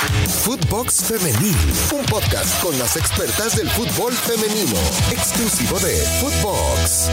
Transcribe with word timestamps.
Footbox 0.00 1.04
Femenil, 1.04 1.54
un 1.92 2.06
podcast 2.06 2.62
con 2.62 2.78
las 2.78 2.96
expertas 2.96 3.54
del 3.54 3.68
fútbol 3.68 4.14
femenino, 4.14 4.78
exclusivo 5.12 5.78
de 5.78 5.94
Footbox. 6.20 7.10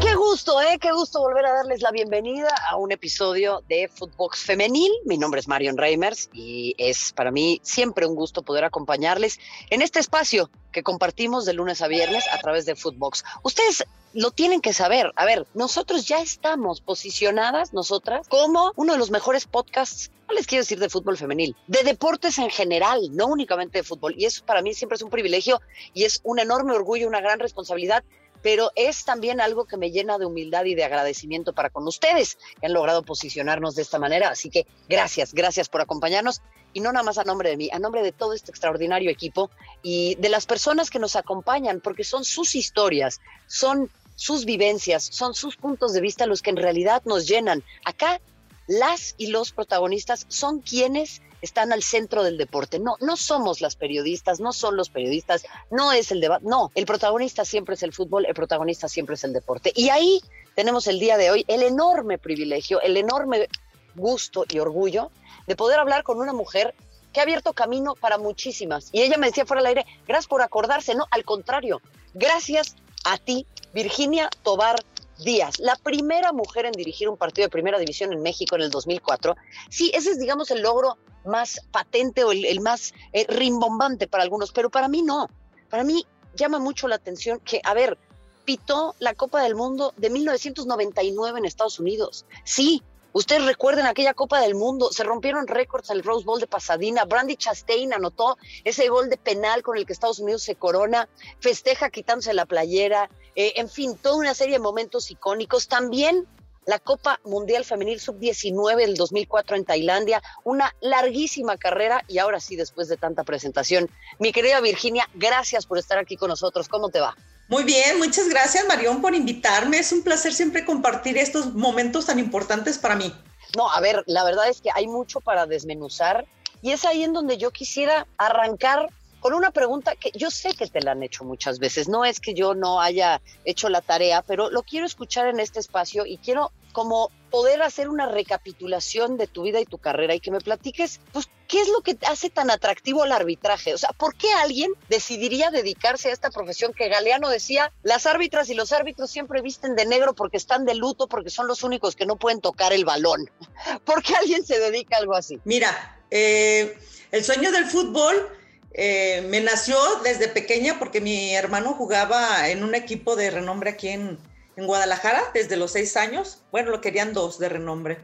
Qué 0.00 0.14
gusto, 0.14 0.62
¿eh? 0.62 0.78
Qué 0.80 0.90
gusto 0.90 1.20
volver 1.20 1.44
a 1.44 1.52
darles 1.52 1.82
la 1.82 1.90
bienvenida 1.90 2.48
a 2.70 2.76
un 2.76 2.92
episodio 2.92 3.62
de 3.68 3.90
Footbox 3.94 4.42
Femenil. 4.42 4.90
Mi 5.04 5.18
nombre 5.18 5.40
es 5.40 5.48
Marion 5.48 5.76
Reimers 5.76 6.30
y 6.32 6.74
es 6.78 7.12
para 7.12 7.30
mí 7.30 7.60
siempre 7.62 8.06
un 8.06 8.14
gusto 8.14 8.40
poder 8.40 8.64
acompañarles 8.64 9.38
en 9.68 9.82
este 9.82 9.98
espacio 9.98 10.50
que 10.72 10.82
compartimos 10.82 11.44
de 11.44 11.52
lunes 11.52 11.82
a 11.82 11.88
viernes 11.88 12.24
a 12.32 12.38
través 12.38 12.64
de 12.64 12.74
Footbox. 12.74 13.22
Ustedes 13.42 13.84
lo 14.14 14.30
tienen 14.30 14.60
que 14.60 14.72
saber. 14.72 15.12
A 15.16 15.24
ver, 15.24 15.46
nosotros 15.54 16.06
ya 16.06 16.20
estamos 16.20 16.80
posicionadas, 16.80 17.72
nosotras, 17.72 18.28
como 18.28 18.72
uno 18.76 18.94
de 18.94 18.98
los 18.98 19.10
mejores 19.10 19.46
podcasts, 19.46 20.10
les 20.32 20.46
quiero 20.46 20.62
decir 20.62 20.78
de 20.78 20.88
fútbol 20.88 21.16
femenil, 21.16 21.56
de 21.66 21.82
deportes 21.82 22.38
en 22.38 22.50
general, 22.50 23.00
no 23.12 23.26
únicamente 23.26 23.78
de 23.78 23.84
fútbol. 23.84 24.14
Y 24.16 24.24
eso 24.24 24.44
para 24.44 24.62
mí 24.62 24.74
siempre 24.74 24.96
es 24.96 25.02
un 25.02 25.10
privilegio 25.10 25.60
y 25.94 26.04
es 26.04 26.20
un 26.24 26.38
enorme 26.38 26.72
orgullo, 26.72 27.08
una 27.08 27.20
gran 27.20 27.38
responsabilidad 27.38 28.04
pero 28.42 28.72
es 28.74 29.04
también 29.04 29.40
algo 29.40 29.64
que 29.64 29.76
me 29.76 29.90
llena 29.90 30.18
de 30.18 30.26
humildad 30.26 30.64
y 30.64 30.74
de 30.74 30.84
agradecimiento 30.84 31.52
para 31.52 31.70
con 31.70 31.86
ustedes 31.86 32.36
que 32.60 32.66
han 32.66 32.72
logrado 32.72 33.02
posicionarnos 33.02 33.76
de 33.76 33.82
esta 33.82 33.98
manera. 33.98 34.30
Así 34.30 34.50
que 34.50 34.66
gracias, 34.88 35.32
gracias 35.32 35.68
por 35.68 35.80
acompañarnos 35.80 36.42
y 36.72 36.80
no 36.80 36.92
nada 36.92 37.04
más 37.04 37.18
a 37.18 37.24
nombre 37.24 37.50
de 37.50 37.56
mí, 37.56 37.70
a 37.72 37.78
nombre 37.78 38.02
de 38.02 38.12
todo 38.12 38.34
este 38.34 38.50
extraordinario 38.50 39.10
equipo 39.10 39.50
y 39.82 40.16
de 40.16 40.28
las 40.28 40.46
personas 40.46 40.90
que 40.90 40.98
nos 40.98 41.16
acompañan, 41.16 41.80
porque 41.80 42.04
son 42.04 42.24
sus 42.24 42.54
historias, 42.54 43.20
son 43.46 43.90
sus 44.16 44.44
vivencias, 44.44 45.04
son 45.04 45.34
sus 45.34 45.56
puntos 45.56 45.92
de 45.92 46.00
vista 46.00 46.26
los 46.26 46.42
que 46.42 46.50
en 46.50 46.56
realidad 46.56 47.02
nos 47.04 47.26
llenan. 47.26 47.62
Acá 47.84 48.20
las 48.66 49.14
y 49.18 49.28
los 49.28 49.52
protagonistas 49.52 50.26
son 50.28 50.60
quienes 50.60 51.22
están 51.42 51.72
al 51.72 51.82
centro 51.82 52.22
del 52.22 52.38
deporte. 52.38 52.78
No, 52.78 52.96
no 53.00 53.16
somos 53.16 53.60
las 53.60 53.76
periodistas, 53.76 54.40
no 54.40 54.52
son 54.52 54.76
los 54.76 54.90
periodistas, 54.90 55.44
no 55.70 55.92
es 55.92 56.12
el 56.12 56.20
debate, 56.20 56.44
no, 56.46 56.70
el 56.74 56.86
protagonista 56.86 57.44
siempre 57.44 57.74
es 57.74 57.82
el 57.82 57.92
fútbol, 57.92 58.24
el 58.26 58.34
protagonista 58.34 58.88
siempre 58.88 59.16
es 59.16 59.24
el 59.24 59.32
deporte. 59.32 59.72
Y 59.74 59.90
ahí 59.90 60.20
tenemos 60.54 60.86
el 60.86 61.00
día 61.00 61.16
de 61.16 61.30
hoy 61.30 61.44
el 61.48 61.62
enorme 61.62 62.18
privilegio, 62.18 62.80
el 62.80 62.96
enorme 62.96 63.48
gusto 63.94 64.44
y 64.48 64.58
orgullo 64.60 65.10
de 65.46 65.56
poder 65.56 65.80
hablar 65.80 66.04
con 66.04 66.18
una 66.18 66.32
mujer 66.32 66.74
que 67.12 67.20
ha 67.20 67.24
abierto 67.24 67.52
camino 67.52 67.94
para 67.94 68.18
muchísimas. 68.18 68.88
Y 68.92 69.02
ella 69.02 69.18
me 69.18 69.26
decía 69.26 69.44
fuera 69.44 69.62
del 69.62 69.68
aire, 69.68 69.86
gracias 70.06 70.28
por 70.28 70.42
acordarse, 70.42 70.94
no, 70.94 71.06
al 71.10 71.24
contrario, 71.24 71.82
gracias 72.14 72.76
a 73.04 73.18
ti, 73.18 73.46
Virginia 73.74 74.30
Tobar 74.42 74.76
Díaz, 75.18 75.58
la 75.58 75.76
primera 75.76 76.32
mujer 76.32 76.66
en 76.66 76.72
dirigir 76.72 77.08
un 77.08 77.16
partido 77.16 77.46
de 77.46 77.50
primera 77.50 77.78
división 77.78 78.12
en 78.12 78.22
México 78.22 78.56
en 78.56 78.62
el 78.62 78.70
2004. 78.70 79.36
Sí, 79.70 79.90
ese 79.94 80.10
es, 80.10 80.18
digamos, 80.18 80.50
el 80.50 80.62
logro 80.62 80.98
más 81.24 81.60
patente 81.70 82.24
o 82.24 82.32
el, 82.32 82.60
más 82.60 82.92
eh, 83.12 83.26
rimbombante 83.28 84.08
para 84.08 84.24
algunos, 84.24 84.52
pero 84.52 84.70
para 84.70 84.88
mí 84.88 85.02
no. 85.02 85.28
Para 85.70 85.84
mí 85.84 86.06
llama 86.34 86.58
mucho 86.58 86.88
la 86.88 86.96
atención 86.96 87.40
que, 87.40 87.60
a 87.64 87.74
ver, 87.74 87.98
pitó 88.44 88.94
la 88.98 89.14
Copa 89.14 89.42
del 89.42 89.54
Mundo 89.54 89.94
de 89.96 90.10
1999 90.10 91.38
en 91.38 91.44
Estados 91.44 91.78
Unidos. 91.78 92.26
Sí, 92.44 92.82
Ustedes 93.12 93.44
recuerden 93.44 93.86
aquella 93.86 94.14
Copa 94.14 94.40
del 94.40 94.54
Mundo, 94.54 94.90
se 94.90 95.04
rompieron 95.04 95.46
récords 95.46 95.90
al 95.90 96.02
Rose 96.02 96.24
Bowl 96.24 96.40
de 96.40 96.46
Pasadena, 96.46 97.04
Brandy 97.04 97.36
Chastain 97.36 97.92
anotó 97.92 98.38
ese 98.64 98.88
gol 98.88 99.10
de 99.10 99.18
penal 99.18 99.62
con 99.62 99.76
el 99.76 99.84
que 99.84 99.92
Estados 99.92 100.18
Unidos 100.18 100.42
se 100.42 100.54
corona, 100.54 101.08
festeja 101.40 101.90
quitándose 101.90 102.32
la 102.32 102.46
playera, 102.46 103.10
eh, 103.34 103.52
en 103.56 103.68
fin, 103.68 103.96
toda 103.96 104.16
una 104.16 104.34
serie 104.34 104.54
de 104.54 104.60
momentos 104.60 105.10
icónicos. 105.10 105.68
También 105.68 106.26
la 106.64 106.78
Copa 106.78 107.20
Mundial 107.24 107.64
Femenil 107.64 108.00
Sub-19 108.00 108.76
del 108.76 108.94
2004 108.94 109.56
en 109.56 109.64
Tailandia, 109.64 110.22
una 110.44 110.74
larguísima 110.80 111.56
carrera 111.56 112.04
y 112.08 112.18
ahora 112.18 112.40
sí, 112.40 112.56
después 112.56 112.88
de 112.88 112.96
tanta 112.96 113.24
presentación. 113.24 113.90
Mi 114.18 114.32
querida 114.32 114.60
Virginia, 114.60 115.08
gracias 115.14 115.66
por 115.66 115.78
estar 115.78 115.98
aquí 115.98 116.16
con 116.16 116.28
nosotros. 116.28 116.68
¿Cómo 116.68 116.88
te 116.88 117.00
va? 117.00 117.16
Muy 117.48 117.64
bien, 117.64 117.98
muchas 117.98 118.28
gracias 118.28 118.66
Marión 118.66 119.00
por 119.02 119.14
invitarme. 119.14 119.78
Es 119.78 119.92
un 119.92 120.02
placer 120.02 120.32
siempre 120.32 120.64
compartir 120.64 121.18
estos 121.18 121.54
momentos 121.54 122.06
tan 122.06 122.18
importantes 122.18 122.78
para 122.78 122.96
mí. 122.96 123.14
No, 123.56 123.70
a 123.70 123.80
ver, 123.80 124.02
la 124.06 124.24
verdad 124.24 124.48
es 124.48 124.60
que 124.60 124.70
hay 124.74 124.86
mucho 124.86 125.20
para 125.20 125.46
desmenuzar 125.46 126.24
y 126.62 126.70
es 126.70 126.84
ahí 126.84 127.02
en 127.02 127.12
donde 127.12 127.36
yo 127.36 127.50
quisiera 127.50 128.06
arrancar 128.16 128.88
con 129.22 129.34
una 129.34 129.52
pregunta 129.52 129.94
que 129.94 130.10
yo 130.14 130.32
sé 130.32 130.52
que 130.54 130.66
te 130.66 130.80
la 130.80 130.92
han 130.92 131.02
hecho 131.04 131.22
muchas 131.22 131.60
veces. 131.60 131.88
No 131.88 132.04
es 132.04 132.18
que 132.18 132.34
yo 132.34 132.56
no 132.56 132.80
haya 132.80 133.22
hecho 133.44 133.68
la 133.68 133.80
tarea, 133.80 134.22
pero 134.22 134.50
lo 134.50 134.64
quiero 134.64 134.84
escuchar 134.84 135.28
en 135.28 135.38
este 135.38 135.60
espacio 135.60 136.04
y 136.04 136.18
quiero 136.18 136.50
como 136.72 137.12
poder 137.30 137.62
hacer 137.62 137.88
una 137.88 138.06
recapitulación 138.06 139.16
de 139.18 139.28
tu 139.28 139.44
vida 139.44 139.60
y 139.60 139.64
tu 139.64 139.78
carrera 139.78 140.16
y 140.16 140.20
que 140.20 140.32
me 140.32 140.40
platiques, 140.40 141.00
pues, 141.12 141.28
¿qué 141.46 141.60
es 141.60 141.68
lo 141.68 141.82
que 141.82 141.96
hace 142.08 142.30
tan 142.30 142.50
atractivo 142.50 143.04
al 143.04 143.12
arbitraje? 143.12 143.72
O 143.74 143.78
sea, 143.78 143.90
¿por 143.90 144.16
qué 144.16 144.32
alguien 144.32 144.72
decidiría 144.88 145.50
dedicarse 145.50 146.08
a 146.08 146.12
esta 146.12 146.30
profesión 146.30 146.72
que 146.72 146.88
Galeano 146.88 147.28
decía, 147.28 147.72
las 147.84 148.06
árbitras 148.06 148.50
y 148.50 148.54
los 148.54 148.72
árbitros 148.72 149.10
siempre 149.10 149.40
visten 149.40 149.76
de 149.76 149.86
negro 149.86 150.14
porque 150.14 150.36
están 150.36 150.64
de 150.64 150.74
luto, 150.74 151.06
porque 151.06 151.30
son 151.30 151.46
los 151.46 151.62
únicos 151.62 151.94
que 151.94 152.06
no 152.06 152.16
pueden 152.16 152.40
tocar 152.40 152.72
el 152.72 152.84
balón? 152.84 153.30
¿Por 153.84 154.02
qué 154.02 154.16
alguien 154.16 154.44
se 154.44 154.58
dedica 154.58 154.96
a 154.96 155.00
algo 155.00 155.14
así? 155.14 155.38
Mira, 155.44 156.00
eh, 156.10 156.76
el 157.12 157.24
sueño 157.24 157.52
del 157.52 157.66
fútbol 157.66 158.41
eh, 158.74 159.26
me 159.28 159.40
nació 159.40 159.76
desde 160.02 160.28
pequeña 160.28 160.78
porque 160.78 161.00
mi 161.00 161.34
hermano 161.34 161.74
jugaba 161.74 162.48
en 162.48 162.64
un 162.64 162.74
equipo 162.74 163.16
de 163.16 163.30
renombre 163.30 163.70
aquí 163.70 163.88
en, 163.88 164.18
en 164.56 164.66
Guadalajara 164.66 165.30
desde 165.34 165.56
los 165.56 165.72
seis 165.72 165.96
años. 165.96 166.38
Bueno, 166.50 166.70
lo 166.70 166.80
querían 166.80 167.12
dos 167.12 167.38
de 167.38 167.48
renombre. 167.48 168.00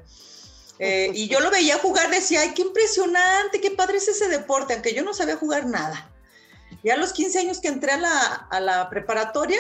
Eh, 0.78 1.10
y 1.14 1.28
yo 1.28 1.40
lo 1.40 1.50
veía 1.50 1.78
jugar, 1.78 2.10
decía, 2.10 2.42
ay, 2.42 2.52
qué 2.54 2.62
impresionante, 2.62 3.60
qué 3.60 3.70
padre 3.70 3.96
es 3.96 4.08
ese 4.08 4.28
deporte, 4.28 4.74
aunque 4.74 4.94
yo 4.94 5.02
no 5.02 5.14
sabía 5.14 5.36
jugar 5.36 5.66
nada. 5.66 6.10
Y 6.82 6.90
a 6.90 6.96
los 6.96 7.12
15 7.12 7.38
años 7.40 7.60
que 7.60 7.68
entré 7.68 7.92
a 7.92 7.96
la, 7.96 8.46
a 8.50 8.60
la 8.60 8.88
preparatoria, 8.88 9.58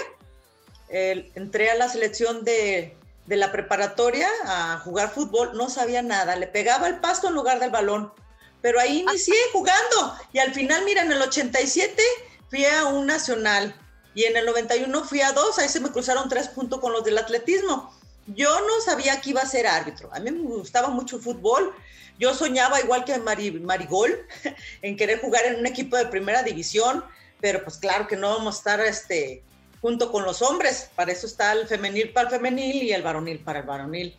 entré 0.90 1.70
a 1.70 1.74
la 1.74 1.88
selección 1.88 2.44
de, 2.44 2.96
de, 3.26 3.36
la 3.36 3.50
preparatoria 3.50 4.28
a 4.44 4.78
jugar 4.78 5.10
fútbol, 5.10 5.56
no 5.56 5.68
sabía 5.68 6.02
nada, 6.02 6.36
le 6.36 6.46
pegaba 6.46 6.86
el 6.86 7.00
pasto 7.00 7.28
en 7.28 7.34
lugar 7.34 7.58
del 7.58 7.70
balón, 7.70 8.12
pero 8.60 8.80
ahí 8.80 9.00
inicié 9.00 9.36
jugando 9.52 10.16
y 10.32 10.38
al 10.38 10.52
final, 10.52 10.84
mira, 10.84 11.02
en 11.02 11.12
el 11.12 11.22
87 11.22 12.02
fui 12.50 12.64
a 12.64 12.86
un 12.86 13.06
nacional 13.06 13.74
y 14.14 14.24
en 14.24 14.36
el 14.36 14.46
91 14.46 15.04
fui 15.04 15.20
a 15.20 15.32
dos, 15.32 15.58
ahí 15.58 15.68
se 15.68 15.80
me 15.80 15.90
cruzaron 15.90 16.28
tres 16.28 16.48
puntos 16.48 16.80
con 16.80 16.92
los 16.92 17.04
del 17.04 17.18
atletismo. 17.18 17.94
Yo 18.26 18.60
no 18.60 18.80
sabía 18.84 19.20
que 19.20 19.30
iba 19.30 19.40
a 19.40 19.46
ser 19.46 19.66
árbitro, 19.66 20.10
a 20.12 20.20
mí 20.20 20.30
me 20.30 20.42
gustaba 20.42 20.88
mucho 20.88 21.16
el 21.16 21.22
fútbol, 21.22 21.74
yo 22.18 22.34
soñaba 22.34 22.80
igual 22.80 23.04
que 23.04 23.16
Marigol 23.18 24.26
en 24.82 24.96
querer 24.96 25.20
jugar 25.20 25.46
en 25.46 25.60
un 25.60 25.66
equipo 25.66 25.96
de 25.96 26.06
primera 26.06 26.42
división, 26.42 27.04
pero 27.40 27.62
pues 27.62 27.76
claro 27.76 28.06
que 28.08 28.16
no 28.16 28.30
vamos 28.30 28.56
a 28.56 28.58
estar 28.58 28.80
este, 28.80 29.42
junto 29.80 30.10
con 30.10 30.24
los 30.24 30.42
hombres, 30.42 30.90
para 30.96 31.12
eso 31.12 31.26
está 31.26 31.52
el 31.52 31.66
femenil 31.68 32.12
para 32.12 32.28
el 32.28 32.34
femenil 32.34 32.82
y 32.82 32.92
el 32.92 33.02
varonil 33.02 33.38
para 33.38 33.60
el 33.60 33.66
varonil. 33.66 34.16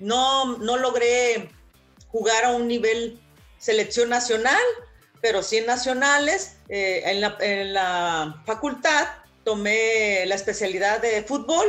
No, 0.00 0.58
no 0.58 0.76
logré 0.76 1.50
jugar 2.08 2.44
a 2.44 2.50
un 2.50 2.68
nivel 2.68 3.20
selección 3.58 4.08
nacional, 4.08 4.62
pero 5.20 5.42
sí 5.42 5.60
nacionales. 5.60 6.56
Eh, 6.68 7.02
en, 7.04 7.20
la, 7.20 7.36
en, 7.40 7.72
la, 7.72 8.42
facultad 8.46 9.08
tomé 9.44 10.24
la 10.26 10.34
especialidad 10.34 11.00
de 11.00 11.22
fútbol 11.22 11.66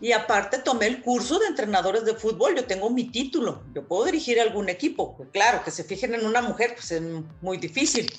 y 0.00 0.12
aparte 0.12 0.58
tomé 0.58 0.86
el 0.86 1.02
curso 1.02 1.38
de 1.38 1.46
entrenadores 1.46 2.04
de 2.04 2.14
fútbol. 2.14 2.54
Yo 2.54 2.64
tengo 2.64 2.90
mi 2.90 3.10
título, 3.10 3.62
yo 3.74 3.86
puedo 3.86 4.04
dirigir 4.04 4.40
algún 4.40 4.68
equipo. 4.68 5.16
Claro, 5.32 5.62
que 5.64 5.70
se 5.70 5.84
fijen 5.84 6.14
en 6.14 6.26
una 6.26 6.42
mujer, 6.42 6.74
pues 6.74 6.90
es 6.90 7.02
muy 7.40 7.56
difícil. 7.58 8.12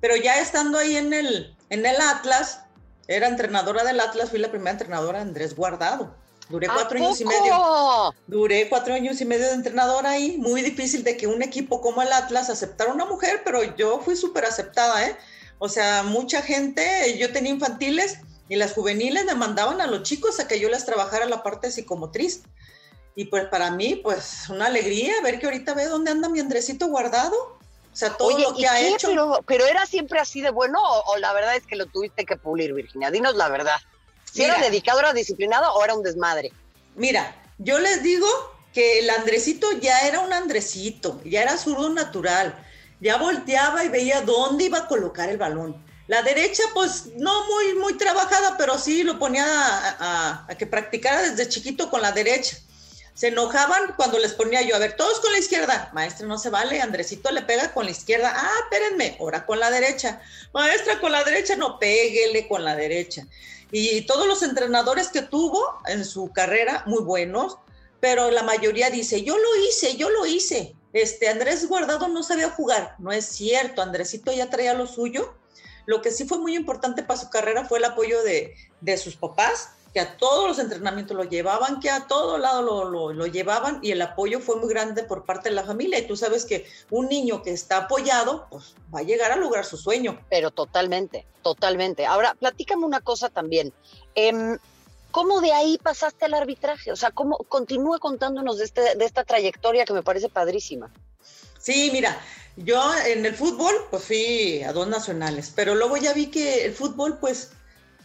Pero 0.00 0.16
ya 0.16 0.40
estando 0.40 0.78
ahí 0.78 0.96
en 0.96 1.12
el, 1.12 1.56
en 1.68 1.84
el 1.84 2.00
Atlas, 2.00 2.62
era 3.06 3.28
entrenadora 3.28 3.84
del 3.84 4.00
Atlas, 4.00 4.30
fui 4.30 4.38
la 4.38 4.50
primera 4.50 4.70
entrenadora 4.70 5.20
Andrés 5.20 5.54
Guardado. 5.54 6.16
Duré 6.50 6.66
cuatro 6.66 6.98
años 6.98 7.20
y 7.20 7.24
medio. 7.24 8.14
Duré 8.26 8.68
cuatro 8.68 8.92
años 8.92 9.20
y 9.20 9.24
medio 9.24 9.46
de 9.46 9.54
entrenador 9.54 10.04
ahí. 10.04 10.36
Muy 10.36 10.62
difícil 10.62 11.04
de 11.04 11.16
que 11.16 11.28
un 11.28 11.42
equipo 11.42 11.80
como 11.80 12.02
el 12.02 12.12
Atlas 12.12 12.50
aceptara 12.50 12.92
una 12.92 13.06
mujer, 13.06 13.42
pero 13.44 13.62
yo 13.76 14.00
fui 14.00 14.16
súper 14.16 14.44
aceptada, 14.44 15.06
¿eh? 15.06 15.16
O 15.60 15.68
sea, 15.68 16.02
mucha 16.02 16.42
gente, 16.42 17.16
yo 17.18 17.32
tenía 17.32 17.52
infantiles 17.52 18.18
y 18.48 18.56
las 18.56 18.72
juveniles 18.72 19.26
me 19.26 19.36
mandaban 19.36 19.80
a 19.80 19.86
los 19.86 20.02
chicos 20.02 20.40
a 20.40 20.48
que 20.48 20.58
yo 20.58 20.68
les 20.68 20.84
trabajara 20.84 21.26
la 21.26 21.44
parte 21.44 21.70
psicomotriz. 21.70 22.42
Y 23.14 23.26
pues 23.26 23.44
para 23.44 23.70
mí, 23.70 23.94
pues 23.96 24.48
una 24.48 24.66
alegría 24.66 25.20
ver 25.22 25.38
que 25.38 25.46
ahorita 25.46 25.74
ve 25.74 25.84
dónde 25.84 26.10
anda 26.10 26.28
mi 26.28 26.40
Andresito 26.40 26.88
guardado. 26.88 27.36
O 27.92 27.96
sea, 27.96 28.16
todo 28.16 28.36
lo 28.36 28.56
que 28.56 28.66
ha 28.66 28.80
hecho. 28.80 29.08
Pero, 29.46 29.66
era 29.66 29.86
siempre 29.86 30.18
así 30.18 30.40
de 30.40 30.50
bueno 30.50 30.80
o, 30.82 31.12
o 31.12 31.16
la 31.18 31.32
verdad 31.32 31.54
es 31.54 31.64
que 31.64 31.76
lo 31.76 31.86
tuviste 31.86 32.24
que 32.24 32.36
pulir, 32.36 32.72
Virginia. 32.74 33.12
Dinos 33.12 33.36
la 33.36 33.48
verdad. 33.48 33.76
¿Si 34.32 34.42
era 34.42 34.58
dedicado, 34.58 35.00
era 35.00 35.12
disciplinado 35.12 35.72
o 35.74 35.84
era 35.84 35.94
un 35.94 36.02
desmadre? 36.02 36.52
Mira, 36.94 37.34
yo 37.58 37.78
les 37.78 38.02
digo 38.02 38.28
que 38.72 39.00
el 39.00 39.10
Andresito 39.10 39.66
ya 39.80 40.00
era 40.00 40.20
un 40.20 40.32
Andresito, 40.32 41.20
ya 41.24 41.42
era 41.42 41.56
zurdo 41.56 41.90
natural, 41.90 42.54
ya 43.00 43.16
volteaba 43.16 43.84
y 43.84 43.88
veía 43.88 44.22
dónde 44.22 44.64
iba 44.64 44.78
a 44.78 44.88
colocar 44.88 45.28
el 45.28 45.38
balón. 45.38 45.84
La 46.06 46.22
derecha, 46.22 46.62
pues 46.74 47.06
no 47.16 47.46
muy, 47.46 47.74
muy 47.74 47.96
trabajada, 47.96 48.56
pero 48.58 48.78
sí 48.78 49.04
lo 49.04 49.18
ponía 49.18 49.44
a, 49.46 50.46
que 50.58 50.66
practicara 50.66 51.22
desde 51.22 51.48
chiquito 51.48 51.88
con 51.88 52.02
la 52.02 52.12
derecha. 52.12 52.56
Se 53.14 53.28
enojaban 53.28 53.94
cuando 53.96 54.18
les 54.18 54.32
ponía 54.32 54.62
yo, 54.62 54.74
a 54.74 54.80
ver, 54.80 54.96
todos 54.96 55.20
con 55.20 55.30
la 55.30 55.38
izquierda. 55.38 55.90
Maestra, 55.92 56.26
no 56.26 56.38
se 56.38 56.50
vale, 56.50 56.80
Andresito 56.80 57.30
le 57.30 57.42
pega 57.42 57.72
con 57.72 57.84
la 57.84 57.92
izquierda. 57.92 58.32
Ah, 58.34 58.50
espérenme, 58.64 59.16
ahora 59.20 59.46
con 59.46 59.60
la 59.60 59.70
derecha. 59.70 60.20
Maestra, 60.52 60.98
con 61.00 61.12
la 61.12 61.22
derecha, 61.22 61.54
no, 61.54 61.78
péguele 61.78 62.48
con 62.48 62.64
la 62.64 62.74
derecha. 62.74 63.26
Y 63.72 64.02
todos 64.02 64.26
los 64.26 64.42
entrenadores 64.42 65.08
que 65.08 65.22
tuvo 65.22 65.78
en 65.86 66.04
su 66.04 66.30
carrera, 66.32 66.82
muy 66.86 67.02
buenos, 67.02 67.58
pero 68.00 68.30
la 68.30 68.42
mayoría 68.42 68.90
dice, 68.90 69.22
yo 69.22 69.36
lo 69.36 69.56
hice, 69.68 69.96
yo 69.96 70.10
lo 70.10 70.26
hice. 70.26 70.74
Este, 70.92 71.28
Andrés 71.28 71.68
Guardado 71.68 72.08
no 72.08 72.22
sabía 72.22 72.50
jugar. 72.50 72.96
No 72.98 73.12
es 73.12 73.26
cierto, 73.26 73.82
Andresito 73.82 74.32
ya 74.32 74.50
traía 74.50 74.74
lo 74.74 74.86
suyo. 74.86 75.34
Lo 75.86 76.02
que 76.02 76.10
sí 76.10 76.24
fue 76.24 76.38
muy 76.38 76.56
importante 76.56 77.02
para 77.02 77.20
su 77.20 77.30
carrera 77.30 77.64
fue 77.64 77.78
el 77.78 77.84
apoyo 77.84 78.22
de, 78.22 78.54
de 78.80 78.96
sus 78.96 79.16
papás, 79.16 79.70
que 79.92 80.00
a 80.00 80.16
todos 80.16 80.46
los 80.46 80.58
entrenamientos 80.58 81.16
lo 81.16 81.24
llevaban, 81.24 81.80
que 81.80 81.90
a 81.90 82.06
todo 82.06 82.38
lado 82.38 82.62
lo, 82.62 83.12
lo, 83.12 83.26
llevaban 83.26 83.80
y 83.82 83.90
el 83.90 84.02
apoyo 84.02 84.40
fue 84.40 84.56
muy 84.56 84.68
grande 84.68 85.02
por 85.02 85.24
parte 85.24 85.48
de 85.48 85.54
la 85.54 85.64
familia. 85.64 85.98
Y 85.98 86.06
tú 86.06 86.16
sabes 86.16 86.44
que 86.44 86.66
un 86.90 87.08
niño 87.08 87.42
que 87.42 87.50
está 87.50 87.78
apoyado, 87.78 88.46
pues 88.50 88.74
va 88.94 89.00
a 89.00 89.02
llegar 89.02 89.32
a 89.32 89.36
lograr 89.36 89.64
su 89.64 89.76
sueño. 89.76 90.20
Pero 90.30 90.50
totalmente, 90.50 91.26
totalmente. 91.42 92.06
Ahora, 92.06 92.34
platícame 92.34 92.84
una 92.84 93.00
cosa 93.00 93.28
también. 93.28 93.72
Eh, 94.14 94.56
¿Cómo 95.10 95.40
de 95.40 95.52
ahí 95.52 95.78
pasaste 95.82 96.26
al 96.26 96.34
arbitraje? 96.34 96.92
O 96.92 96.96
sea, 96.96 97.10
¿cómo 97.10 97.38
continúa 97.48 97.98
contándonos 97.98 98.58
de, 98.58 98.64
este, 98.64 98.94
de 98.94 99.04
esta 99.04 99.24
trayectoria 99.24 99.84
que 99.84 99.92
me 99.92 100.02
parece 100.02 100.28
padrísima? 100.28 100.92
Sí, 101.58 101.90
mira, 101.92 102.18
yo 102.56 102.80
en 103.06 103.26
el 103.26 103.34
fútbol, 103.34 103.74
pues 103.90 104.04
fui 104.04 104.62
a 104.62 104.72
dos 104.72 104.86
nacionales, 104.86 105.52
pero 105.54 105.74
luego 105.74 105.96
ya 105.96 106.12
vi 106.12 106.26
que 106.26 106.64
el 106.64 106.74
fútbol, 106.74 107.18
pues, 107.18 107.52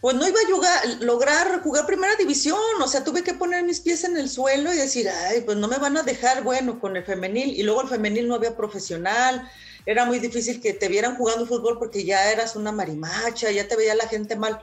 pues 0.06 0.14
no 0.14 0.28
iba 0.28 0.38
a 0.38 0.86
lograr 1.00 1.60
jugar 1.64 1.84
primera 1.84 2.14
división, 2.14 2.60
o 2.80 2.86
sea, 2.86 3.02
tuve 3.02 3.24
que 3.24 3.34
poner 3.34 3.64
mis 3.64 3.80
pies 3.80 4.04
en 4.04 4.16
el 4.16 4.30
suelo 4.30 4.72
y 4.72 4.76
decir, 4.76 5.08
ay, 5.08 5.40
pues 5.40 5.56
no 5.56 5.66
me 5.66 5.78
van 5.78 5.96
a 5.96 6.04
dejar, 6.04 6.44
bueno, 6.44 6.78
con 6.78 6.96
el 6.96 7.02
femenil, 7.02 7.58
y 7.58 7.64
luego 7.64 7.82
el 7.82 7.88
femenil 7.88 8.28
no 8.28 8.36
había 8.36 8.56
profesional, 8.56 9.50
era 9.84 10.04
muy 10.04 10.20
difícil 10.20 10.60
que 10.60 10.74
te 10.74 10.86
vieran 10.86 11.16
jugando 11.16 11.44
fútbol 11.44 11.80
porque 11.80 12.04
ya 12.04 12.30
eras 12.30 12.54
una 12.54 12.70
marimacha, 12.70 13.50
ya 13.50 13.66
te 13.66 13.74
veía 13.74 13.96
la 13.96 14.06
gente 14.06 14.36
mal. 14.36 14.60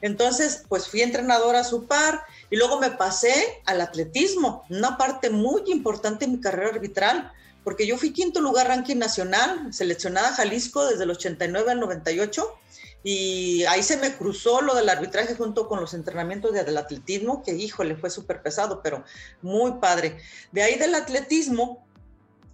Entonces, 0.00 0.64
pues 0.68 0.88
fui 0.88 1.02
entrenadora 1.02 1.60
a 1.60 1.64
su 1.64 1.86
par 1.86 2.24
y 2.50 2.56
luego 2.56 2.80
me 2.80 2.90
pasé 2.90 3.62
al 3.66 3.80
atletismo, 3.82 4.64
una 4.68 4.98
parte 4.98 5.30
muy 5.30 5.62
importante 5.66 6.24
en 6.24 6.32
mi 6.32 6.40
carrera 6.40 6.70
arbitral, 6.70 7.30
porque 7.62 7.86
yo 7.86 7.96
fui 7.96 8.12
quinto 8.12 8.40
lugar 8.40 8.66
ranking 8.66 8.96
nacional, 8.96 9.72
seleccionada 9.72 10.30
a 10.30 10.34
Jalisco 10.34 10.84
desde 10.86 11.04
el 11.04 11.10
89 11.10 11.70
al 11.70 11.78
98, 11.78 12.58
y 13.02 13.64
ahí 13.64 13.82
se 13.82 13.96
me 13.96 14.14
cruzó 14.16 14.60
lo 14.60 14.74
del 14.74 14.88
arbitraje 14.88 15.34
junto 15.34 15.68
con 15.68 15.80
los 15.80 15.94
entrenamientos 15.94 16.52
del 16.52 16.76
atletismo, 16.76 17.42
que 17.42 17.52
híjole, 17.52 17.96
fue 17.96 18.10
súper 18.10 18.42
pesado, 18.42 18.82
pero 18.82 19.04
muy 19.40 19.72
padre. 19.80 20.18
De 20.52 20.62
ahí 20.62 20.78
del 20.78 20.94
atletismo, 20.94 21.86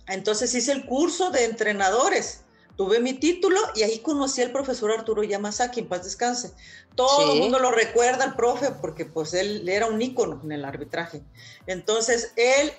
entonces 0.07 0.55
hice 0.55 0.73
el 0.73 0.87
curso 0.87 1.31
de 1.31 1.45
entrenadores 1.45 2.43
tuve 2.79 3.01
mi 3.01 3.13
título 3.13 3.59
y 3.75 3.83
ahí 3.83 3.99
conocí 3.99 4.41
al 4.41 4.53
profesor 4.53 4.93
Arturo 4.93 5.25
Yamazaki, 5.25 5.81
en 5.81 5.89
paz 5.89 6.05
descanse. 6.05 6.53
Todo 6.95 7.33
el 7.33 7.41
mundo 7.41 7.59
lo 7.59 7.73
recuerda, 7.73 8.25
el 8.25 8.35
profe, 8.35 8.71
porque 8.71 9.05
pues 9.05 9.35
él 9.35 9.69
era 9.69 9.87
un 9.87 10.01
ícono 10.01 10.41
en 10.45 10.53
el 10.53 10.65
arbitraje. 10.65 11.23
Entonces, 11.67 12.33
él, 12.37 12.73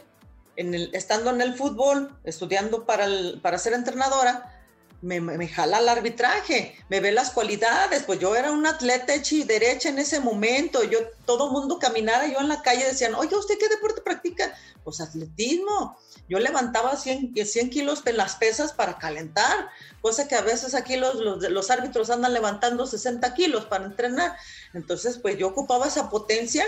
en 0.55 0.73
el, 0.73 0.89
estando 0.95 1.31
en 1.31 1.41
el 1.41 1.53
fútbol, 1.53 2.17
estudiando 2.23 2.85
para, 2.85 3.07
para 3.41 3.57
ser 3.57 3.73
entrenadora, 3.73 4.58
me, 5.01 5.21
me, 5.21 5.47
jala 5.47 5.77
al 5.77 5.87
arbitraje, 5.87 6.75
me 6.89 6.99
ve 6.99 7.11
las 7.11 7.31
cualidades, 7.31 8.03
pues 8.03 8.19
yo 8.19 8.35
era 8.35 8.51
un 8.51 8.65
atleta 8.65 9.13
hecha 9.13 9.35
y 9.35 9.43
derecha 9.43 9.89
en 9.89 9.99
ese 9.99 10.19
momento, 10.19 10.83
yo, 10.83 10.99
todo 11.25 11.51
mundo 11.51 11.79
caminara, 11.79 12.27
yo 12.27 12.39
en 12.39 12.49
la 12.49 12.61
calle 12.61 12.85
decían, 12.85 13.15
oye, 13.15 13.35
¿usted 13.35 13.57
qué 13.57 13.69
deporte 13.69 14.01
practica? 14.01 14.53
Pues 14.83 14.99
atletismo, 14.99 15.97
yo 16.27 16.39
levantaba 16.39 16.97
100, 16.97 17.33
100 17.33 17.69
kilos 17.69 18.03
en 18.05 18.17
las 18.17 18.35
pesas 18.35 18.73
para 18.73 18.97
calentar, 18.97 19.69
cosa 20.01 20.27
que 20.27 20.35
a 20.35 20.41
veces 20.41 20.75
aquí 20.75 20.97
los, 20.97 21.15
los, 21.15 21.49
los 21.49 21.69
árbitros 21.69 22.09
andan 22.09 22.33
levantando 22.33 22.85
60 22.85 23.33
kilos 23.33 23.65
para 23.65 23.85
entrenar, 23.85 24.35
entonces 24.73 25.17
pues 25.17 25.37
yo 25.37 25.47
ocupaba 25.47 25.87
esa 25.87 26.09
potencia 26.09 26.65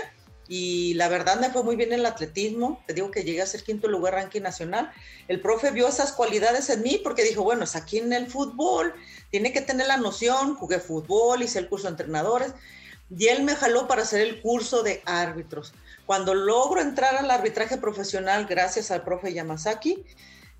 y 0.48 0.94
la 0.94 1.08
verdad 1.08 1.40
me 1.40 1.50
fue 1.50 1.62
muy 1.62 1.76
bien 1.76 1.92
el 1.92 2.04
atletismo, 2.04 2.82
te 2.86 2.94
digo 2.94 3.10
que 3.10 3.24
llegué 3.24 3.42
a 3.42 3.46
ser 3.46 3.62
quinto 3.62 3.88
lugar 3.88 4.14
ranking 4.14 4.42
nacional. 4.42 4.92
El 5.28 5.40
profe 5.40 5.70
vio 5.70 5.88
esas 5.88 6.12
cualidades 6.12 6.68
en 6.70 6.82
mí 6.82 7.00
porque 7.02 7.24
dijo, 7.24 7.42
bueno, 7.42 7.64
es 7.64 7.76
aquí 7.76 7.98
en 7.98 8.12
el 8.12 8.26
fútbol, 8.26 8.94
tiene 9.30 9.52
que 9.52 9.60
tener 9.60 9.86
la 9.86 9.96
noción, 9.96 10.54
jugué 10.56 10.78
fútbol, 10.78 11.42
hice 11.42 11.58
el 11.58 11.68
curso 11.68 11.86
de 11.86 11.92
entrenadores 11.92 12.52
y 13.16 13.28
él 13.28 13.42
me 13.44 13.54
jaló 13.54 13.86
para 13.86 14.02
hacer 14.02 14.20
el 14.20 14.40
curso 14.40 14.82
de 14.82 15.02
árbitros. 15.04 15.74
Cuando 16.06 16.34
logro 16.34 16.80
entrar 16.80 17.16
al 17.16 17.30
arbitraje 17.30 17.76
profesional 17.76 18.46
gracias 18.46 18.90
al 18.90 19.04
profe 19.04 19.32
Yamazaki, 19.32 20.04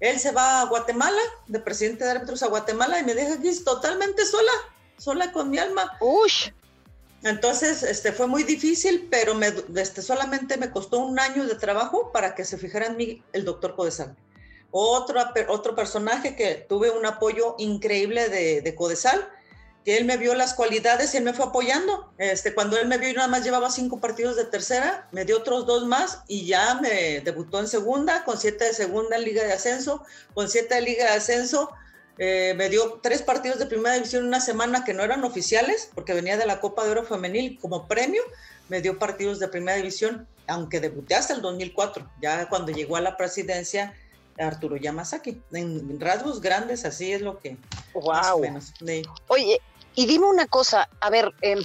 él 0.00 0.18
se 0.18 0.32
va 0.32 0.60
a 0.60 0.66
Guatemala, 0.66 1.20
de 1.46 1.60
presidente 1.60 2.04
de 2.04 2.10
árbitros 2.10 2.42
a 2.42 2.48
Guatemala 2.48 2.98
y 2.98 3.04
me 3.04 3.14
deja 3.14 3.34
aquí 3.34 3.50
totalmente 3.64 4.24
sola, 4.26 4.52
sola 4.96 5.32
con 5.32 5.50
mi 5.50 5.58
alma. 5.58 5.96
Uy. 6.00 6.30
Entonces, 7.24 7.82
este, 7.82 8.12
fue 8.12 8.26
muy 8.26 8.42
difícil, 8.42 9.06
pero 9.10 9.34
me, 9.34 9.52
este, 9.76 10.02
solamente 10.02 10.56
me 10.56 10.70
costó 10.70 10.98
un 10.98 11.18
año 11.18 11.46
de 11.46 11.54
trabajo 11.54 12.10
para 12.12 12.34
que 12.34 12.44
se 12.44 12.58
fijara 12.58 12.86
en 12.86 12.96
mí 12.96 13.22
el 13.32 13.44
doctor 13.44 13.76
Codesal. 13.76 14.16
Otro, 14.72 15.20
otro 15.48 15.74
personaje 15.74 16.34
que 16.34 16.66
tuve 16.68 16.90
un 16.90 17.06
apoyo 17.06 17.54
increíble 17.58 18.28
de, 18.28 18.62
de 18.62 18.74
Codesal, 18.74 19.28
que 19.84 19.96
él 19.98 20.04
me 20.04 20.16
vio 20.16 20.34
las 20.34 20.54
cualidades 20.54 21.12
y 21.12 21.18
él 21.18 21.24
me 21.24 21.34
fue 21.34 21.46
apoyando. 21.46 22.12
Este, 22.18 22.54
cuando 22.54 22.76
él 22.76 22.88
me 22.88 22.98
vio 22.98 23.10
y 23.10 23.14
nada 23.14 23.28
más 23.28 23.44
llevaba 23.44 23.70
cinco 23.70 24.00
partidos 24.00 24.36
de 24.36 24.44
tercera, 24.44 25.08
me 25.12 25.24
dio 25.24 25.38
otros 25.38 25.66
dos 25.66 25.86
más 25.86 26.20
y 26.28 26.46
ya 26.46 26.74
me 26.76 27.20
debutó 27.20 27.60
en 27.60 27.68
segunda, 27.68 28.24
con 28.24 28.38
siete 28.38 28.66
de 28.66 28.74
segunda 28.74 29.16
en 29.16 29.24
Liga 29.24 29.42
de 29.44 29.52
Ascenso, 29.52 30.04
con 30.34 30.48
siete 30.48 30.76
de 30.76 30.80
Liga 30.82 31.04
de 31.04 31.16
Ascenso, 31.18 31.70
eh, 32.18 32.54
me 32.56 32.68
dio 32.68 33.00
tres 33.02 33.22
partidos 33.22 33.58
de 33.58 33.66
primera 33.66 33.94
división 33.94 34.22
en 34.22 34.28
una 34.28 34.40
semana 34.40 34.84
que 34.84 34.94
no 34.94 35.02
eran 35.02 35.24
oficiales, 35.24 35.90
porque 35.94 36.14
venía 36.14 36.36
de 36.36 36.46
la 36.46 36.60
Copa 36.60 36.84
de 36.84 36.90
Oro 36.90 37.04
Femenil 37.04 37.58
como 37.60 37.88
premio, 37.88 38.22
me 38.68 38.80
dio 38.80 38.98
partidos 38.98 39.38
de 39.38 39.48
primera 39.48 39.76
división, 39.76 40.26
aunque 40.46 40.80
debuté 40.80 41.14
hasta 41.14 41.34
el 41.34 41.42
2004, 41.42 42.10
ya 42.20 42.48
cuando 42.48 42.72
llegó 42.72 42.96
a 42.96 43.00
la 43.00 43.16
presidencia 43.16 43.94
Arturo 44.38 44.76
Yamazaki. 44.76 45.40
En 45.52 46.00
rasgos 46.00 46.40
grandes, 46.40 46.84
así 46.84 47.12
es 47.12 47.20
lo 47.20 47.38
que... 47.38 47.56
¡Wow! 47.94 48.42
Oye, 49.28 49.60
y 49.94 50.06
dime 50.06 50.26
una 50.26 50.46
cosa, 50.46 50.88
a 51.00 51.10
ver, 51.10 51.32
em, 51.42 51.62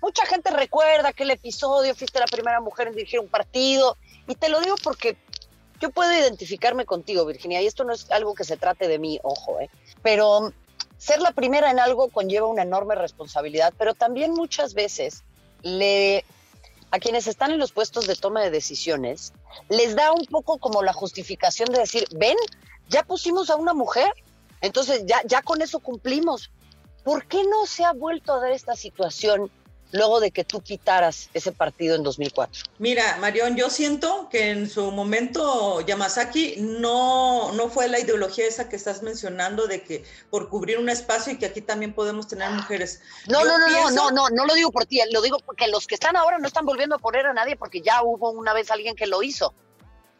mucha 0.00 0.26
gente 0.26 0.50
recuerda 0.50 1.08
aquel 1.08 1.30
episodio, 1.30 1.94
fuiste 1.94 2.18
la 2.18 2.26
primera 2.26 2.60
mujer 2.60 2.88
en 2.88 2.94
dirigir 2.94 3.20
un 3.20 3.28
partido, 3.28 3.96
y 4.26 4.34
te 4.34 4.48
lo 4.48 4.60
digo 4.60 4.76
porque 4.82 5.16
yo 5.82 5.90
puedo 5.90 6.12
identificarme 6.12 6.86
contigo, 6.86 7.26
Virginia, 7.26 7.60
y 7.60 7.66
esto 7.66 7.82
no 7.82 7.92
es 7.92 8.08
algo 8.12 8.34
que 8.34 8.44
se 8.44 8.56
trate 8.56 8.86
de 8.86 9.00
mí, 9.00 9.18
ojo, 9.24 9.58
¿eh? 9.58 9.68
pero 10.00 10.52
ser 10.96 11.20
la 11.20 11.32
primera 11.32 11.72
en 11.72 11.80
algo 11.80 12.08
conlleva 12.08 12.46
una 12.46 12.62
enorme 12.62 12.94
responsabilidad, 12.94 13.74
pero 13.76 13.92
también 13.92 14.30
muchas 14.30 14.74
veces 14.74 15.24
le 15.62 16.24
a 16.92 17.00
quienes 17.00 17.26
están 17.26 17.50
en 17.50 17.58
los 17.58 17.72
puestos 17.72 18.06
de 18.06 18.14
toma 18.14 18.42
de 18.42 18.50
decisiones 18.50 19.32
les 19.70 19.96
da 19.96 20.12
un 20.12 20.24
poco 20.26 20.58
como 20.58 20.82
la 20.84 20.92
justificación 20.92 21.68
de 21.72 21.80
decir, 21.80 22.04
ven, 22.14 22.36
ya 22.88 23.02
pusimos 23.02 23.50
a 23.50 23.56
una 23.56 23.74
mujer, 23.74 24.12
entonces 24.60 25.02
ya, 25.04 25.20
ya 25.24 25.42
con 25.42 25.62
eso 25.62 25.80
cumplimos. 25.80 26.52
¿Por 27.02 27.26
qué 27.26 27.42
no 27.42 27.66
se 27.66 27.84
ha 27.84 27.92
vuelto 27.92 28.34
a 28.34 28.40
dar 28.40 28.52
esta 28.52 28.76
situación 28.76 29.50
luego 29.92 30.20
de 30.20 30.30
que 30.30 30.44
tú 30.44 30.60
quitaras 30.60 31.30
ese 31.34 31.52
partido 31.52 31.94
en 31.94 32.02
2004? 32.02 32.64
Mira, 32.78 33.16
Marión, 33.18 33.56
yo 33.56 33.70
siento 33.70 34.28
que 34.30 34.50
en 34.50 34.68
su 34.68 34.90
momento 34.90 35.80
Yamazaki 35.82 36.56
no, 36.58 37.52
no 37.52 37.68
fue 37.68 37.88
la 37.88 38.00
ideología 38.00 38.46
esa 38.46 38.68
que 38.68 38.76
estás 38.76 39.02
mencionando 39.02 39.66
de 39.66 39.82
que 39.82 40.04
por 40.30 40.48
cubrir 40.48 40.78
un 40.78 40.88
espacio 40.88 41.32
y 41.32 41.38
que 41.38 41.46
aquí 41.46 41.60
también 41.60 41.94
podemos 41.94 42.26
tener 42.26 42.50
mujeres. 42.50 43.00
No, 43.28 43.44
no, 43.44 43.58
no, 43.58 43.68
no, 43.68 43.90
no, 43.90 44.10
no, 44.10 44.28
no 44.30 44.46
lo 44.46 44.54
digo 44.54 44.72
por 44.72 44.86
ti, 44.86 45.00
lo 45.12 45.22
digo 45.22 45.38
porque 45.44 45.68
los 45.68 45.86
que 45.86 45.94
están 45.94 46.16
ahora 46.16 46.38
no 46.38 46.46
están 46.46 46.66
volviendo 46.66 46.96
a 46.96 46.98
poner 46.98 47.26
a 47.26 47.32
nadie 47.32 47.56
porque 47.56 47.80
ya 47.80 48.02
hubo 48.02 48.30
una 48.30 48.52
vez 48.52 48.70
alguien 48.70 48.96
que 48.96 49.06
lo 49.06 49.22
hizo. 49.22 49.54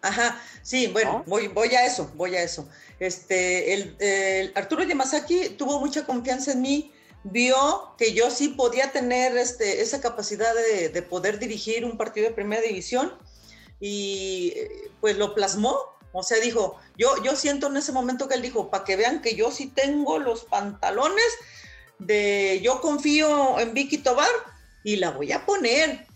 Ajá, 0.02 0.40
sí, 0.62 0.88
bueno, 0.88 1.22
voy, 1.26 1.46
voy 1.46 1.68
a 1.76 1.86
eso, 1.86 2.10
voy 2.14 2.34
a 2.34 2.42
eso. 2.42 2.68
Este, 2.98 3.72
el, 3.72 3.96
el 4.00 4.52
Arturo 4.56 4.82
Yamazaki 4.82 5.50
tuvo 5.50 5.78
mucha 5.78 6.04
confianza 6.04 6.52
en 6.52 6.60
mí, 6.60 6.92
vio 7.24 7.94
que 7.98 8.12
yo 8.12 8.30
sí 8.30 8.48
podía 8.48 8.92
tener 8.92 9.36
este, 9.36 9.82
esa 9.82 10.00
capacidad 10.00 10.52
de, 10.54 11.02
poder 11.02 11.38
dirigir 11.38 11.84
un 11.84 11.96
partido 11.96 12.28
de 12.28 12.34
primera 12.34 12.62
división 12.62 13.12
y 13.80 14.54
pues 15.00 15.16
lo 15.16 15.34
plasmó. 15.34 15.78
O 16.12 16.22
sea, 16.22 16.38
dijo, 16.40 16.76
yo, 16.98 17.22
yo 17.22 17.36
siento 17.36 17.68
en 17.68 17.76
ese 17.76 17.92
momento 17.92 18.28
que 18.28 18.34
él 18.34 18.42
dijo, 18.42 18.70
para 18.70 18.84
que 18.84 18.96
vean 18.96 19.22
que 19.22 19.34
yo 19.34 19.50
sí 19.50 19.66
tengo 19.66 20.18
los 20.18 20.44
pantalones 20.44 21.24
de 21.98 22.60
yo 22.62 22.80
confío 22.80 23.58
en 23.60 23.72
Vicky 23.72 23.98
Tobar 23.98 24.28
y 24.84 24.96
la 24.96 25.10
voy 25.10 25.32
a 25.32 25.46
poner. 25.46 26.06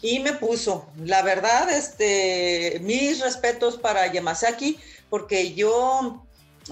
Y 0.00 0.20
me 0.20 0.32
puso, 0.32 0.88
la 1.04 1.22
verdad, 1.22 1.68
este, 1.70 2.78
mis 2.82 3.20
respetos 3.20 3.76
para 3.76 4.12
Yamazaki, 4.12 4.78
porque 5.10 5.54
yo 5.54 6.24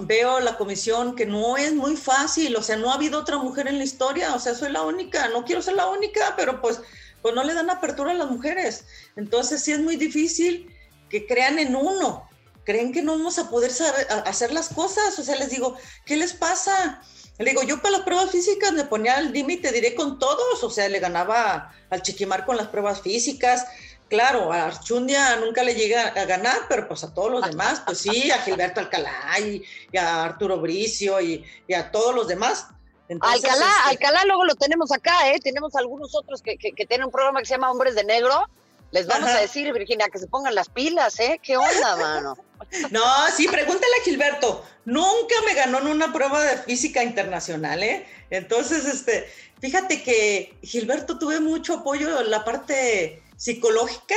veo 0.03 0.41
la 0.41 0.57
comisión 0.57 1.17
que 1.17 1.27
no 1.27 1.57
es 1.57 1.75
muy 1.75 1.97
fácil, 1.97 2.55
o 2.57 2.63
sea, 2.63 2.77
no 2.77 2.91
ha 2.91 2.95
habido 2.95 3.21
otra 3.21 3.39
mujer 3.39 3.69
en 3.69 3.79
la 3.79 3.85
historia, 3.85 4.35
o 4.35 4.39
sea, 4.39 4.55
soy 4.55 4.71
la 4.71 4.83
única, 4.83 5.29
no 5.29 5.45
quiero 5.45 5.63
ser 5.63 5.75
la 5.75 5.89
única, 5.89 6.35
pero 6.37 6.61
pues, 6.61 6.81
pues 7.23 7.35
no 7.35 7.43
le 7.45 7.55
dan 7.55 7.71
apertura 7.71 8.11
a 8.11 8.15
las 8.15 8.31
mujeres. 8.31 8.85
Entonces 9.17 9.63
sí 9.63 9.73
es 9.73 9.81
muy 9.81 9.97
difícil 9.97 10.71
que 11.09 11.27
crean 11.27 11.59
en 11.59 11.75
uno. 11.75 12.29
Creen 12.65 12.93
que 12.93 13.03
no 13.03 13.13
vamos 13.13 13.39
a 13.39 13.49
poder 13.49 13.73
saber, 13.73 14.07
hacer 14.27 14.53
las 14.53 14.69
cosas. 14.69 15.19
O 15.19 15.23
sea, 15.23 15.37
les 15.37 15.51
digo, 15.51 15.77
¿qué 16.05 16.17
les 16.17 16.33
pasa? 16.33 17.01
Le 17.39 17.51
digo, 17.51 17.63
yo 17.63 17.81
para 17.81 17.99
las 17.99 18.03
pruebas 18.03 18.31
físicas 18.31 18.73
me 18.73 18.85
ponía 18.85 19.17
al 19.17 19.33
límite, 19.33 19.71
diré 19.71 19.95
con 19.95 20.19
todos. 20.19 20.65
O 20.65 20.71
sea, 20.71 20.89
le 20.89 20.99
ganaba 20.99 21.73
al 21.91 22.03
Chiquimar 22.03 22.45
con 22.45 22.57
las 22.57 22.69
pruebas 22.69 23.03
físicas. 23.03 23.67
Claro, 24.09 24.53
a 24.53 24.67
Archundia 24.67 25.37
nunca 25.37 25.65
le 25.65 25.75
llega 25.75 26.09
a 26.09 26.25
ganar, 26.25 26.63
pero 26.69 26.87
pues 26.87 27.03
a 27.05 27.13
todos 27.13 27.31
los 27.33 27.43
demás, 27.51 27.83
pues 27.85 27.99
sí, 27.99 28.31
a 28.31 28.39
Gilberto 28.39 28.81
Alcalá 28.81 29.39
y, 29.41 29.65
a 29.97 30.25
Arturo 30.25 30.61
Bricio 30.61 31.21
y, 31.21 31.45
a 31.75 31.91
todos 31.91 32.15
los 32.15 32.29
demás. 32.29 32.69
Alcalá, 33.09 33.39
este 33.39 33.91
Alcalá 33.91 34.25
luego 34.25 34.45
lo 34.45 34.55
tenemos 34.55 34.91
acá, 34.93 35.31
¿eh? 35.31 35.39
Tenemos 35.41 35.77
algunos 35.77 36.15
otros 36.15 36.43
que, 36.43 36.57
que, 36.57 36.73
que 36.73 36.87
tienen 36.87 37.07
un 37.07 37.13
programa 37.13 37.41
que 37.41 37.47
se 37.47 37.55
llama 37.55 37.71
Hombres 37.71 37.95
de 37.95 38.05
Negro 38.05 38.47
les 38.93 39.07
vamos 39.07 39.29
a 39.31 39.41
decir, 39.41 39.73
Virginia, 39.73 40.09
que 40.11 40.19
se 40.19 40.27
pongan 40.27 40.55
las 40.55 40.69
pilas, 40.69 41.19
¿eh? 41.19 41.41
¿Qué 41.43 41.57
onda, 41.57 41.97
mano? 41.97 42.39
No, 42.91 43.03
sí, 43.37 43.47
pregúntale 43.47 43.93
a 44.01 44.05
Gilberto. 44.05 44.65
Nunca 44.87 45.35
me 45.47 45.55
ganó 45.55 45.79
en 45.79 45.89
una 45.89 46.13
prueba 46.13 46.43
de 46.43 46.57
física 46.57 47.05
internacional, 47.05 47.83
¿eh? 47.83 48.07
Entonces, 48.31 48.87
este, 48.87 49.31
fíjate 49.61 50.03
que 50.03 50.57
Gilberto 50.63 51.19
tuve 51.19 51.39
mucho 51.39 51.75
apoyo 51.75 52.21
en 52.21 52.31
la 52.31 52.45
parte 52.45 53.23
psicológica, 53.37 54.15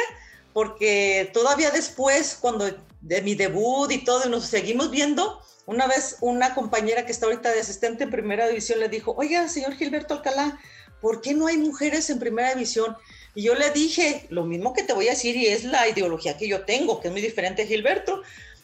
porque 0.54 1.30
todavía 1.34 1.72
después, 1.72 2.38
cuando 2.40 2.70
de 3.02 3.22
mi 3.22 3.36
debut 3.36 3.92
y 3.92 4.04
todo, 4.04 4.26
y 4.26 4.30
nos 4.30 4.46
seguimos 4.46 4.92
viendo, 4.92 5.42
una 5.66 5.88
vez 5.88 6.18
una 6.22 6.56
compañera 6.56 7.06
que 7.06 7.12
está 7.12 7.28
ahorita 7.28 7.52
de 7.52 7.60
asistente 7.60 8.06
en 8.06 8.10
primera 8.10 8.48
división 8.48 8.80
le 8.80 8.90
dijo, 8.90 9.14
oiga, 9.18 9.48
señor 9.48 9.76
Gilberto 9.76 10.16
Alcalá, 10.16 10.60
¿por 11.02 11.22
qué 11.22 11.34
no 11.34 11.48
hay 11.48 11.58
mujeres 11.58 12.10
en 12.10 12.20
primera 12.20 12.54
división? 12.54 12.98
Y 13.36 13.44
yo 13.44 13.56
le 13.56 13.70
dije, 13.70 14.26
lo 14.30 14.46
mismo 14.46 14.74
que 14.74 14.84
te 14.84 14.94
voy 14.94 15.08
a 15.08 15.12
decir, 15.12 15.36
y 15.36 15.48
es 15.48 15.64
la 15.64 15.88
ideología 15.88 16.38
que 16.38 16.48
yo 16.48 16.66
tengo, 16.66 17.00
que 17.00 17.08
es 17.08 17.12
muy 17.12 17.22
diferente 17.22 17.62
a 17.62 17.68
Gilberto. 17.68 18.22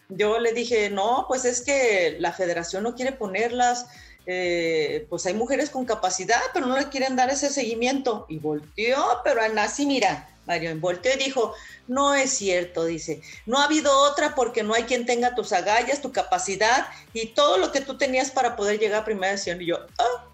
Yo 0.10 0.40
le 0.40 0.52
dije, 0.52 0.90
no, 0.90 1.26
pues 1.28 1.46
es 1.46 1.62
que 1.62 2.18
la 2.20 2.34
federación 2.34 2.84
no 2.84 2.96
quiere 2.96 3.12
ponerlas, 3.12 3.86
eh, 4.26 5.06
pues 5.10 5.26
hay 5.28 5.36
mujeres 5.36 5.70
con 5.70 5.86
capacidad, 5.86 6.42
pero 6.54 6.66
no 6.66 6.78
le 6.78 6.90
quieren 6.90 7.16
dar 7.16 7.30
ese 7.30 7.52
seguimiento. 7.52 8.26
Y 8.28 8.40
volteó, 8.40 9.22
pero 9.24 9.42
así, 9.60 9.86
mira, 9.86 10.28
Mario, 10.46 10.76
volteó 10.80 11.14
y 11.14 11.18
dijo, 11.18 11.54
no 11.88 12.14
es 12.14 12.32
cierto, 12.32 12.86
dice, 12.86 13.22
no 13.46 13.60
ha 13.60 13.66
habido 13.66 13.98
otra 14.02 14.36
porque 14.36 14.64
no 14.64 14.74
hay 14.74 14.84
quien 14.84 15.06
tenga 15.06 15.36
tus 15.36 15.52
agallas, 15.52 16.02
tu 16.02 16.12
capacidad 16.12 16.88
y 17.14 17.28
todo 17.28 17.58
lo 17.58 17.72
que 17.72 17.82
tú 17.82 17.98
tenías 17.98 18.32
para 18.32 18.56
poder 18.56 18.80
llegar 18.80 19.02
a 19.02 19.06
primera 19.06 19.34
edición. 19.34 19.62
Y 19.62 19.68
yo, 19.68 19.78
ah, 19.98 20.26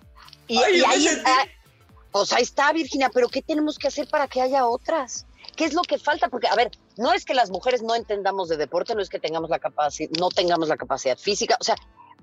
y, 0.47 0.57
ahí, 0.57 1.07
o 2.11 2.25
sea, 2.25 2.39
está 2.39 2.73
Virginia, 2.73 3.09
pero 3.13 3.29
¿qué 3.29 3.41
tenemos 3.41 3.77
que 3.77 3.87
hacer 3.87 4.07
para 4.07 4.27
que 4.27 4.41
haya 4.41 4.65
otras? 4.65 5.25
¿Qué 5.55 5.65
es 5.65 5.73
lo 5.73 5.81
que 5.81 5.97
falta? 5.97 6.27
Porque, 6.27 6.47
a 6.47 6.55
ver, 6.55 6.71
no 6.97 7.13
es 7.13 7.23
que 7.23 7.33
las 7.33 7.49
mujeres 7.49 7.81
no 7.81 7.95
entendamos 7.95 8.49
de 8.49 8.57
deporte, 8.57 8.95
no 8.95 9.01
es 9.01 9.09
que 9.09 9.19
tengamos 9.19 9.49
la 9.49 9.59
capacidad, 9.59 10.09
no 10.19 10.29
tengamos 10.29 10.67
la 10.67 10.77
capacidad 10.77 11.17
física, 11.17 11.57
o 11.59 11.63
sea, 11.63 11.75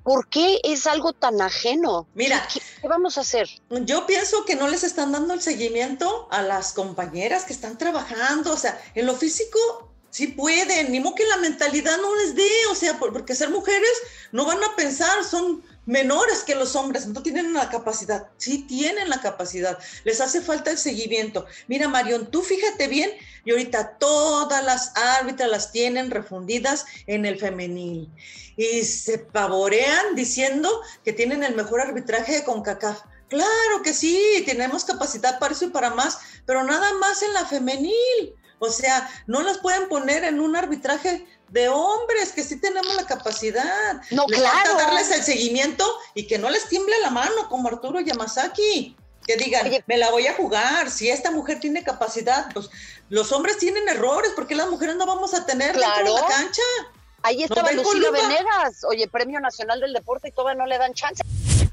¿por 0.09 0.27
qué 0.31 0.59
es 0.65 0.87
algo 0.87 1.13
tan 1.13 1.39
ajeno? 1.43 2.09
Mira, 2.15 2.49
¿Qué, 2.51 2.63
vamos 2.89 3.19
a 3.19 3.21
hacer? 3.21 3.47
Yo 3.83 4.07
pienso 4.07 4.47
que 4.47 4.57
no 4.57 4.67
les 4.67 4.83
están 4.83 5.13
dando 5.13 5.35
el 5.35 5.43
seguimiento 5.43 6.29
a 6.31 6.41
las 6.41 6.73
compañeras 6.73 7.45
que 7.45 7.53
están 7.53 7.77
trabajando, 7.77 8.55
o 8.55 8.57
sea, 8.57 8.81
en 8.95 9.05
lo 9.05 9.15
físico 9.15 9.59
sí 10.09 10.29
pueden, 10.29 10.93
ni 10.93 11.01
modo 11.01 11.15
que 11.15 11.27
la 11.27 11.37
mentalidad 11.37 11.99
no 11.99 12.17
les 12.17 12.35
dé, 12.35 12.49
o 12.71 12.75
sea, 12.75 12.99
porque 12.99 13.35
ser 13.35 13.51
mujeres 13.51 13.93
no 14.33 14.47
van 14.47 14.65
a 14.65 14.75
pensar, 14.77 15.25
son 15.25 15.63
menores 15.89 16.45
que 16.45 16.55
los 16.55 16.77
hombres, 16.77 17.07
no 17.07 17.23
tienen 17.23 17.55
la 17.55 17.71
capacidad, 17.71 18.29
sí 18.37 18.65
tienen 18.69 19.09
la 19.09 19.23
capacidad, 19.23 19.79
les 20.05 20.21
hace 20.21 20.43
falta 20.43 20.71
el 20.71 20.77
seguimiento. 20.77 21.47
Mira, 21.67 21.89
Marion, 21.89 22.31
tú 22.31 22.43
fíjate 22.43 22.89
bien, 22.89 23.11
y 23.47 23.53
ahorita 23.53 23.97
todas 23.99 24.63
las 24.63 24.93
árbitras 24.95 25.49
las 25.49 25.73
tienen 25.73 26.11
refundidas 26.11 26.85
en 27.07 27.25
el 27.25 27.39
femenil 27.39 28.13
y 28.59 28.85
se 28.85 29.19
pavorean 29.19 30.15
diciendo 30.15 30.69
que 31.05 31.15
tienen 31.15 31.43
el 31.43 31.55
mejor 31.55 31.81
arbitraje 31.81 32.45
con 32.45 32.63
CACAF. 32.63 33.01
Claro 33.29 33.83
que 33.83 33.95
sí, 33.95 34.43
tenemos 34.45 34.85
capacidad 34.85 35.39
para 35.39 35.55
eso 35.55 35.65
y 35.65 35.71
para 35.71 35.91
más, 35.91 36.19
pero 36.45 36.65
nada 36.65 36.93
más 36.95 37.23
en 37.23 37.33
la 37.33 37.47
femenil. 37.47 38.35
O 38.59 38.71
sea, 38.71 39.09
no 39.27 39.43
las 39.43 39.59
pueden 39.59 39.89
poner 39.89 40.25
en 40.25 40.41
un 40.41 40.57
arbitraje 40.57 41.27
de 41.51 41.69
hombres 41.69 42.33
que 42.33 42.43
sí 42.43 42.61
tenemos 42.61 42.95
la 42.95 43.07
capacidad. 43.07 44.01
No, 44.11 44.27
claro. 44.27 44.75
darles 44.77 45.11
el 45.11 45.23
seguimiento 45.23 45.85
y 46.15 46.27
que 46.27 46.39
no 46.39 46.51
les 46.51 46.69
tiemble 46.69 46.99
la 47.01 47.11
mano 47.11 47.49
como 47.49 47.69
Arturo 47.69 48.01
Yamazaki. 48.01 48.97
Que 49.27 49.37
digan, 49.37 49.71
me 49.87 49.99
la 49.99 50.11
voy 50.11 50.27
a 50.27 50.35
jugar. 50.35 50.91
Si 50.91 51.11
esta 51.11 51.31
mujer 51.31 51.61
tiene 51.61 51.85
capacidad, 51.85 52.51
pues 52.55 52.71
los 53.11 53.31
hombres 53.33 53.59
tienen 53.59 53.87
errores, 53.89 54.33
porque 54.35 54.55
las 54.55 54.69
mujeres 54.71 54.97
no 54.97 55.07
vamos 55.07 55.35
a 55.35 55.45
tener 55.45 55.73
claro. 55.73 55.97
dentro 55.97 56.15
de 56.15 56.21
la 56.21 56.27
cancha. 56.27 56.63
Ahí 57.23 57.43
estaba 57.43 57.73
Lucía 57.73 58.11
Venegas, 58.11 58.85
oye, 58.89 59.09
Premio 59.09 59.41
Nacional 59.41 59.81
del 59.81 59.93
Deporte 59.93 60.29
y 60.29 60.33
todavía 60.33 60.63
no 60.63 60.67
le 60.67 60.79
dan 60.79 60.95
chance. 60.95 61.23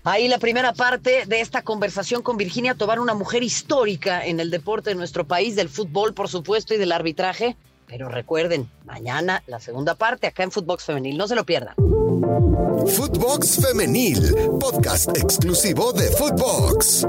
Ahí 0.08 0.28
la 0.28 0.38
primera 0.38 0.72
parte 0.72 1.26
de 1.26 1.42
esta 1.42 1.64
conversación 1.64 2.22
con 2.22 2.38
Virginia 2.38 2.76
Tobar, 2.76 3.00
una 3.00 3.16
mujer 3.16 3.42
histórica 3.42 4.24
en 4.24 4.40
el 4.40 4.52
deporte 4.52 4.92
de 4.92 4.96
nuestro 4.96 5.26
país, 5.26 5.56
del 5.56 5.68
fútbol, 5.68 6.14
por 6.14 6.30
supuesto, 6.30 6.76
y 6.76 6.78
del 6.78 6.92
arbitraje. 6.92 7.58
Pero 7.88 8.08
recuerden, 8.08 8.70
mañana 8.86 9.42
la 9.48 9.60
segunda 9.60 9.96
parte 9.96 10.28
acá 10.28 10.44
en 10.44 10.52
Footbox 10.52 10.84
Femenil. 10.84 11.18
No 11.18 11.28
se 11.28 11.34
lo 11.34 11.44
pierdan. 11.44 11.74
Footbox 11.76 13.66
Femenil, 13.66 14.36
podcast 14.60 15.10
exclusivo 15.18 15.92
de 15.92 16.06
Footbox. 16.12 17.08